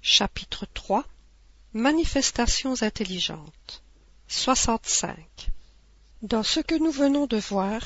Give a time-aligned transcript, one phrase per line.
[0.00, 1.04] Chapitre 3
[1.74, 3.82] Manifestations intelligentes
[4.28, 5.18] 65
[6.22, 7.80] Dans ce que nous venons de voir,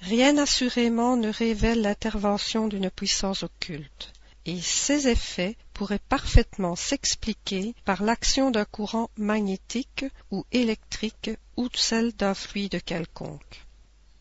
[0.00, 4.12] rien assurément ne révèle l'intervention d'une puissance occulte,
[4.46, 12.12] et ses effets pourraient parfaitement s'expliquer par l'action d'un courant magnétique ou électrique ou celle
[12.12, 13.66] d'un fluide quelconque.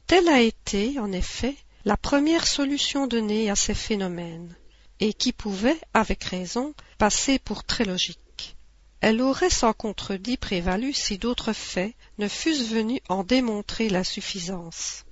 [0.08, 4.56] Telle a été, en effet, la première solution donnée à ces phénomènes,
[5.00, 8.56] et qui pouvait, avec raison, passer pour très logique.
[9.02, 15.06] Elle aurait sans contredit prévalu si d'autres faits ne fussent venus en démontrer l'insuffisance.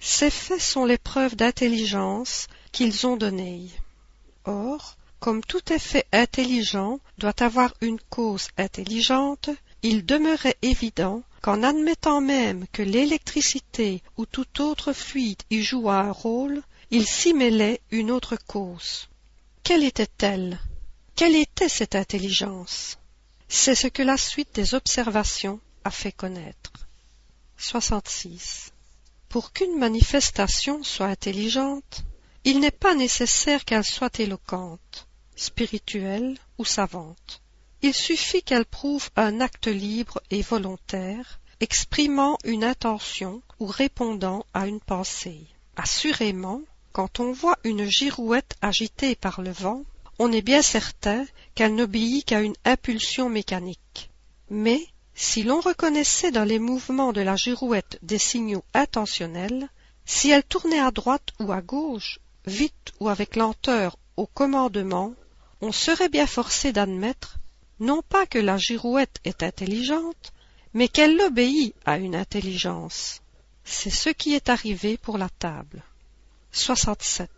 [0.00, 3.70] Ces faits sont les preuves d'intelligence qu'ils ont données.
[4.44, 9.50] Or, comme tout effet intelligent doit avoir une cause intelligente,
[9.82, 16.12] il demeurait évident qu'en admettant même que l'électricité ou tout autre fluide y jouât un
[16.12, 19.08] rôle, il s'y mêlait une autre cause.
[19.64, 20.60] Quelle était-elle?
[21.16, 22.98] Quelle était cette intelligence?
[23.48, 26.70] C'est ce que la suite des observations a fait connaître.
[27.56, 28.74] 66.
[29.30, 32.04] Pour qu'une manifestation soit intelligente,
[32.44, 37.40] il n'est pas nécessaire qu'elle soit éloquente, spirituelle ou savante.
[37.80, 44.66] Il suffit qu'elle prouve un acte libre et volontaire, exprimant une intention ou répondant à
[44.66, 45.46] une pensée.
[45.74, 46.60] Assurément,
[46.94, 49.82] quand on voit une girouette agitée par le vent,
[50.20, 54.12] on est bien certain qu'elle n'obéit qu'à une impulsion mécanique.
[54.48, 54.80] Mais
[55.12, 59.68] si l'on reconnaissait dans les mouvements de la girouette des signaux intentionnels,
[60.04, 65.14] si elle tournait à droite ou à gauche, vite ou avec lenteur au commandement,
[65.60, 67.38] on serait bien forcé d'admettre
[67.80, 70.32] non pas que la girouette est intelligente,
[70.74, 73.20] mais qu'elle obéit à une intelligence.
[73.64, 75.82] C'est ce qui est arrivé pour la table.
[76.54, 77.28] 67.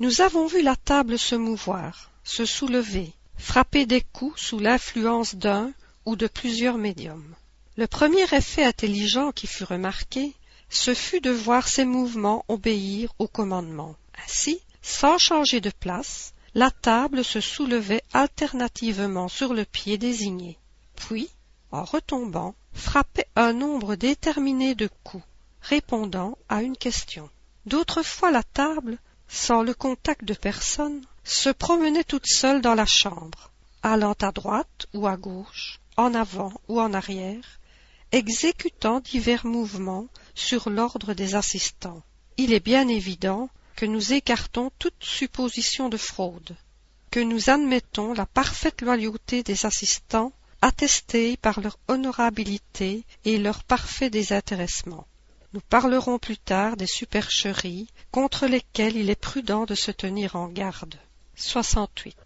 [0.00, 5.74] Nous avons vu la table se mouvoir, se soulever, frapper des coups sous l'influence d'un
[6.06, 7.36] ou de plusieurs médiums.
[7.76, 10.32] Le premier effet intelligent qui fut remarqué,
[10.70, 13.96] ce fut de voir ces mouvements obéir au commandement.
[14.26, 20.58] Ainsi, sans changer de place, la table se soulevait alternativement sur le pied désigné,
[20.96, 21.28] puis,
[21.70, 25.24] en retombant, frappait un nombre déterminé de coups,
[25.60, 27.28] répondant à une question.
[27.64, 32.86] D'autres fois la table, sans le contact de personne, se promenait toute seule dans la
[32.86, 33.50] chambre,
[33.82, 37.60] allant à droite ou à gauche, en avant ou en arrière,
[38.10, 42.02] exécutant divers mouvements sur l'ordre des assistants.
[42.36, 46.56] Il est bien évident que nous écartons toute supposition de fraude,
[47.10, 54.10] que nous admettons la parfaite loyauté des assistants attestée par leur honorabilité et leur parfait
[54.10, 55.06] désintéressement.
[55.54, 60.48] Nous parlerons plus tard des supercheries contre lesquelles il est prudent de se tenir en
[60.48, 60.94] garde.
[61.36, 62.16] 68.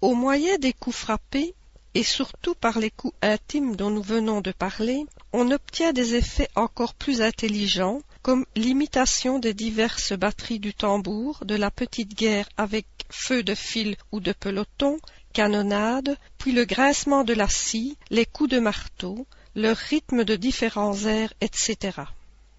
[0.00, 1.54] Au moyen des coups frappés,
[1.94, 6.48] et surtout par les coups intimes dont nous venons de parler, on obtient des effets
[6.54, 12.86] encore plus intelligents comme l'imitation des diverses batteries du tambour, de la petite guerre avec
[13.10, 14.98] feu de fil ou de peloton,
[15.32, 21.04] canonnade, puis le grincement de la scie, les coups de marteau, leur rythme de différents
[21.04, 22.02] airs, etc.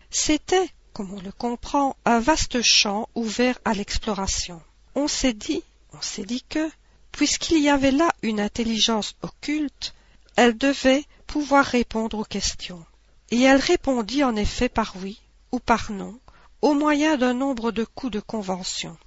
[0.10, 4.62] C'était, comme on le comprend, un vaste champ ouvert à l'exploration.
[4.96, 5.64] On s'est dit,
[5.94, 6.70] on s'est dit que,
[7.12, 9.94] puisqu'il y avait là une intelligence occulte,
[10.36, 12.86] elle devait pouvoir répondre aux questions.
[13.32, 15.20] Et elle répondit en effet par oui,
[15.52, 16.20] ou par non,
[16.62, 18.98] au moyen d'un nombre de coups de convention.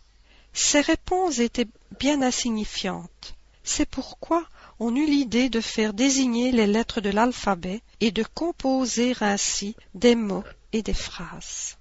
[0.53, 1.69] Ces réponses étaient
[1.99, 3.35] bien insignifiantes.
[3.63, 4.47] C'est pourquoi
[4.81, 10.15] on eut l'idée de faire désigner les lettres de l'alphabet et de composer ainsi des
[10.15, 11.77] mots et des phrases.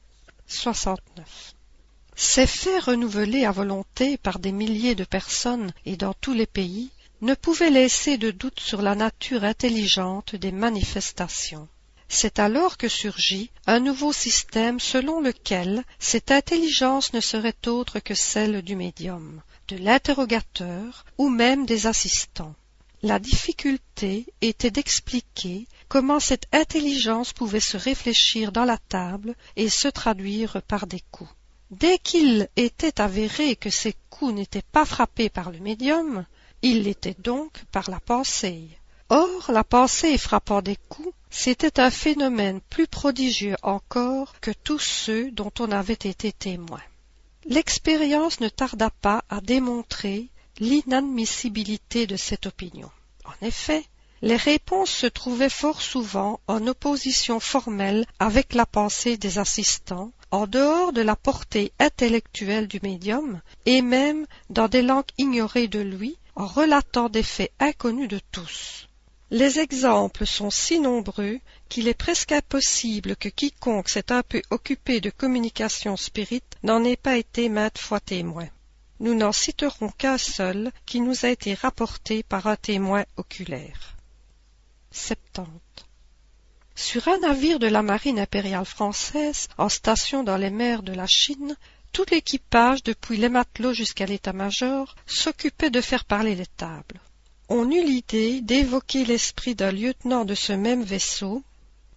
[0.47, 1.53] 69.
[2.15, 6.89] Ces faits renouvelés à volonté par des milliers de personnes et dans tous les pays
[7.21, 11.67] ne pouvaient laisser de doute sur la nature intelligente des manifestations.
[12.09, 18.15] C'est alors que surgit un nouveau système selon lequel cette intelligence ne serait autre que
[18.15, 22.55] celle du médium, de l'interrogateur ou même des assistants.
[23.03, 29.87] La difficulté était d'expliquer comment cette intelligence pouvait se réfléchir dans la table et se
[29.87, 31.29] traduire par des coups.
[31.69, 36.25] Dès qu'il était avéré que ces coups n'étaient pas frappés par le médium,
[36.61, 38.67] ils l'étaient donc par la pensée.
[39.09, 45.29] Or, la pensée frappant des coups, c'était un phénomène plus prodigieux encore que tous ceux
[45.31, 46.81] dont on avait été témoin.
[47.45, 50.29] L'expérience ne tarda pas à démontrer
[50.59, 52.89] l'inadmissibilité de cette opinion.
[53.25, 53.85] En effet,
[54.21, 60.47] les réponses se trouvaient fort souvent en opposition formelle avec la pensée des assistants, en
[60.47, 66.17] dehors de la portée intellectuelle du médium, et même dans des langues ignorées de lui,
[66.35, 68.87] en relatant des faits inconnus de tous.
[69.29, 71.39] Les exemples sont si nombreux
[71.69, 76.95] qu'il est presque impossible que quiconque s'est un peu occupé de communication spirite n'en ait
[76.95, 78.47] pas été maintes fois témoin.
[78.99, 83.95] Nous n'en citerons qu'un seul qui nous a été rapporté par un témoin oculaire.
[84.91, 85.49] 70.
[86.75, 91.07] Sur un navire de la marine impériale française, en station dans les mers de la
[91.07, 91.55] Chine,
[91.91, 96.99] tout l'équipage, depuis les matelots jusqu'à l'état-major, s'occupait de faire parler les tables.
[97.49, 101.43] On eut l'idée d'évoquer l'esprit d'un lieutenant de ce même vaisseau,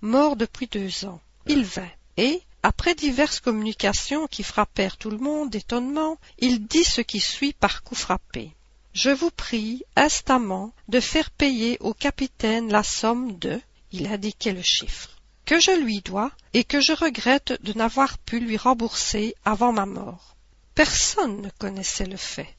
[0.01, 1.21] mort depuis deux ans.
[1.47, 7.01] Il vint, et, après diverses communications qui frappèrent tout le monde d'étonnement, il dit ce
[7.01, 8.55] qui suit par coup frappé.
[8.93, 13.61] Je vous prie instamment de faire payer au capitaine la somme de
[13.93, 15.21] il indiquait le chiffre
[15.51, 19.85] que je lui dois et que je regrette de n'avoir pu lui rembourser avant ma
[19.85, 20.37] mort.
[20.77, 22.57] Personne ne connaissait le fait.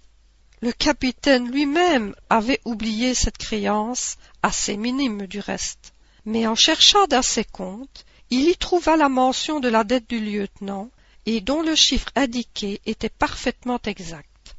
[0.60, 5.94] Le capitaine lui-même avait oublié cette créance, assez minime du reste.
[6.26, 10.20] Mais en cherchant dans ses comptes, il y trouva la mention de la dette du
[10.20, 10.90] lieutenant,
[11.26, 14.56] et dont le chiffre indiqué était parfaitement exact.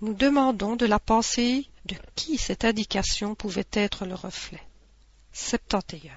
[0.00, 4.62] Nous demandons de la pensée de qui cette indication pouvait être le reflet.
[5.32, 6.10] 71.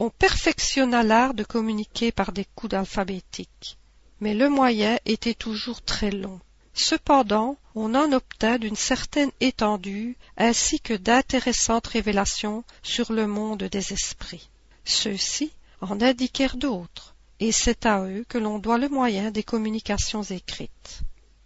[0.00, 3.78] On perfectionna l'art de communiquer par des coups alphabétiques,
[4.20, 6.40] mais le moyen était toujours très long.
[6.74, 13.92] Cependant, on en obtint d'une certaine étendue ainsi que d'intéressantes révélations sur le monde des
[13.92, 14.50] esprits.
[14.84, 15.52] Ceux-ci
[15.90, 21.02] en indiquèrent d'autres, et c'est à eux que l'on doit le moyen des communications écrites.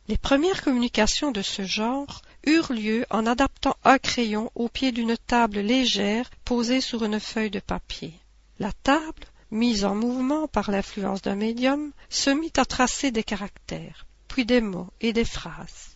[0.06, 5.16] Les premières communications de ce genre eurent lieu en adaptant un crayon au pied d'une
[5.16, 8.14] table légère posée sur une feuille de papier.
[8.58, 14.06] La table, mise en mouvement par l'influence d'un médium, se mit à tracer des caractères,
[14.28, 15.94] puis des mots et des phrases.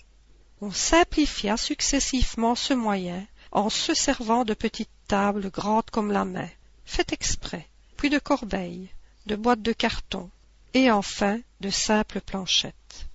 [0.61, 6.49] On simplifia successivement ce moyen en se servant de petites tables grandes comme la main,
[6.85, 7.69] faites exprès,
[8.11, 8.89] de corbeilles,
[9.27, 10.31] de boîtes de carton,
[10.75, 13.07] et enfin de simples planchettes.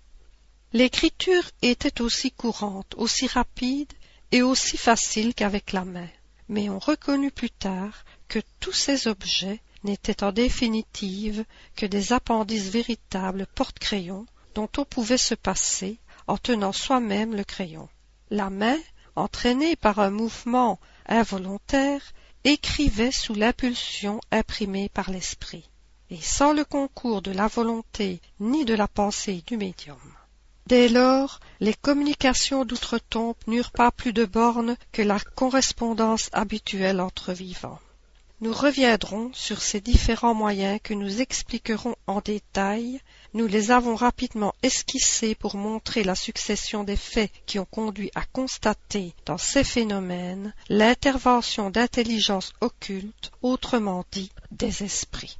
[0.73, 3.91] L'écriture était aussi courante, aussi rapide
[4.31, 6.09] et aussi facile qu'avec la main,
[6.49, 11.45] mais on reconnut plus tard que tous ces objets n'étaient en définitive
[11.75, 14.25] que des appendices véritables porte-crayons
[14.55, 17.87] dont on pouvait se passer en tenant soi-même le crayon.
[18.29, 18.77] La main,
[19.15, 22.01] entraînée par un mouvement involontaire,
[22.43, 25.69] écrivait sous l'impulsion imprimée par l'esprit,
[26.09, 29.99] et sans le concours de la volonté ni de la pensée du médium.
[30.67, 37.31] Dès lors, les communications d'outre-tombe n'eurent pas plus de bornes que la correspondance habituelle entre
[37.31, 37.79] vivants.
[38.39, 43.01] Nous reviendrons sur ces différents moyens que nous expliquerons en détail,
[43.33, 48.25] nous les avons rapidement esquissés pour montrer la succession des faits qui ont conduit à
[48.25, 55.39] constater dans ces phénomènes l'intervention d'intelligences occultes, autrement dit des esprits.